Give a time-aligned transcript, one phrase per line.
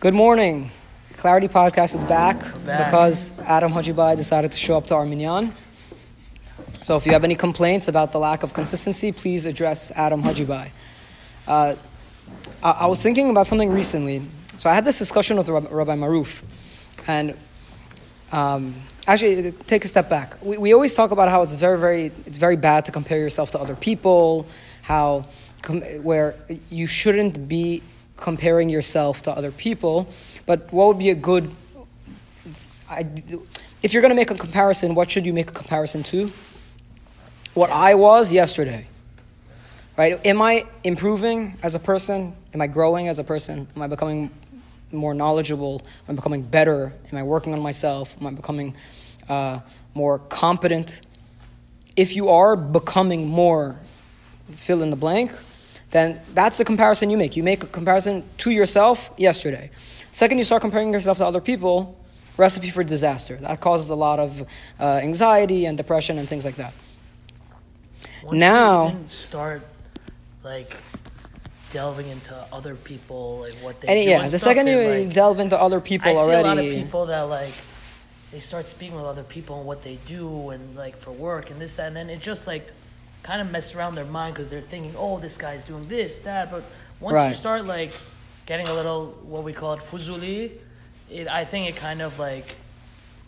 [0.00, 0.70] Good morning.
[1.18, 2.86] Clarity Podcast is back, back.
[2.86, 5.52] because Adam Hajibai decided to show up to our minyan.
[6.80, 10.70] So if you have any complaints about the lack of consistency, please address Adam Hajibai.
[11.46, 11.74] Uh,
[12.62, 14.22] I, I was thinking about something recently.
[14.56, 16.42] So I had this discussion with Rab- Rabbi Maruf,
[17.06, 17.36] and
[18.32, 18.74] um,
[19.06, 20.42] actually, take a step back.
[20.42, 23.50] We, we always talk about how it's very, very, it's very bad to compare yourself
[23.50, 24.46] to other people.
[24.80, 25.26] How,
[25.60, 26.36] com- where
[26.70, 27.82] you shouldn't be
[28.20, 30.08] comparing yourself to other people.
[30.46, 31.50] But what would be a good?
[32.88, 33.06] I,
[33.82, 36.30] if you're going to make a comparison, what should you make a comparison to?
[37.54, 38.86] What I was yesterday.
[39.96, 40.24] Right?
[40.24, 42.34] Am I improving as a person?
[42.54, 43.68] Am I growing as a person?
[43.74, 44.30] Am I becoming
[44.92, 45.82] more knowledgeable?
[46.08, 46.92] Am I becoming better?
[47.10, 48.14] Am I working on myself?
[48.20, 48.74] Am I becoming
[49.28, 49.60] uh,
[49.94, 51.00] more competent?
[51.96, 53.76] If you are becoming more,
[54.56, 55.32] fill in the blank,
[55.90, 57.36] then that's the comparison you make.
[57.36, 59.70] You make a comparison to yourself yesterday.
[60.12, 61.98] Second, you start comparing yourself to other people,
[62.36, 63.36] recipe for disaster.
[63.36, 64.42] That causes a lot of
[64.78, 66.72] uh, anxiety and depression and things like that.
[68.22, 69.62] Once Now- you start
[70.42, 70.74] like
[71.72, 75.12] delving into other people, like what they And do yeah, the stuff, second you like,
[75.14, 77.52] delve into other people I see already, a lot of people that like
[78.32, 81.60] they start speaking with other people and what they do and like for work and
[81.60, 82.70] this that and then it just like
[83.22, 86.50] kind of mess around their mind because they're thinking, oh, this guy's doing this that,
[86.50, 86.62] but
[87.00, 87.28] once Right.
[87.28, 87.92] you start like
[88.46, 90.52] getting a little what we call it fuzuli,
[91.10, 92.56] it I think it kind of like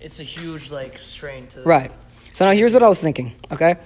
[0.00, 1.90] it's a huge like strain to Right.
[2.32, 3.34] So now here's what I was thinking.
[3.50, 3.76] Okay,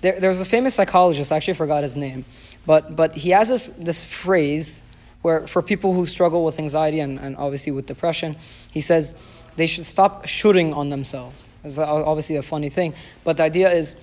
[0.00, 1.30] there, there's a famous psychologist.
[1.30, 2.24] I actually forgot his name,
[2.66, 4.82] but but he has this this phrase
[5.22, 8.36] where for people who struggle with anxiety and, and obviously with depression,
[8.72, 9.14] he says
[9.54, 11.52] they should stop shoulding on themselves.
[11.62, 13.94] It's obviously a funny thing, but the idea is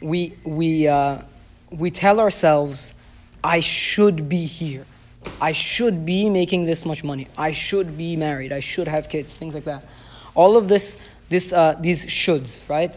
[0.00, 1.22] we we uh,
[1.70, 2.94] we tell ourselves,
[3.42, 4.86] I should be here.
[5.40, 7.28] I should be making this much money.
[7.36, 8.52] I should be married.
[8.52, 9.36] I should have kids.
[9.36, 9.84] Things like that.
[10.34, 10.96] All of this,
[11.28, 12.94] this, uh, these shoulds, right?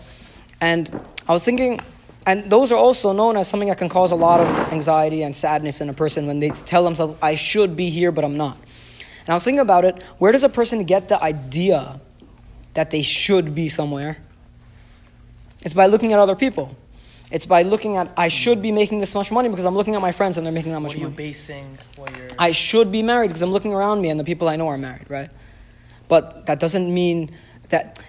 [0.62, 0.90] And
[1.28, 1.82] I was thinking,
[2.26, 5.36] and those are also known as something that can cause a lot of anxiety and
[5.36, 8.58] sadness in a person when they tell themselves, "I should be here, but I'm not."
[9.26, 10.02] And I was thinking about it.
[10.20, 12.00] Where does a person get the idea
[12.74, 14.18] that they should be somewhere?
[15.64, 16.76] It's by looking at other people.
[17.32, 20.02] It's by looking at, I should be making this much money because I'm looking at
[20.02, 21.16] my friends and they're making that what much are you money.
[21.16, 24.48] basing what you're I should be married because I'm looking around me and the people
[24.48, 25.32] I know are married, right?
[26.08, 27.36] But that doesn't mean
[27.70, 28.04] that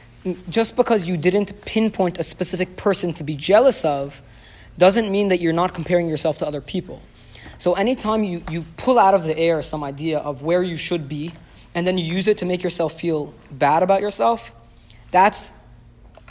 [0.48, 4.22] just because you didn't pinpoint a specific person to be jealous of
[4.76, 7.00] doesn't mean that you're not comparing yourself to other people.
[7.58, 11.08] So anytime you, you pull out of the air some idea of where you should
[11.08, 11.32] be
[11.75, 14.52] and then you use it to make yourself feel bad about yourself,
[15.10, 15.52] that's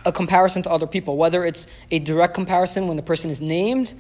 [0.06, 3.94] a comparison to other people, whether it's a direct comparison when the person is named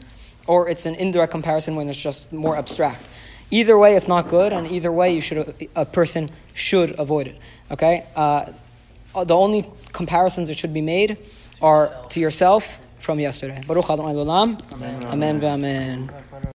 [0.47, 3.07] or it's an indirect comparison when it's just more abstract.
[3.51, 7.37] Either way, it's not good, and either way, you should a person should avoid it.
[7.71, 8.51] Okay, uh,
[9.13, 11.17] the only comparisons that should be made
[11.61, 13.61] are to yourself from yesterday.
[13.67, 14.57] Baruch Adonai.
[14.71, 15.03] Amen.
[15.05, 15.43] Amen.
[15.43, 16.11] Amen.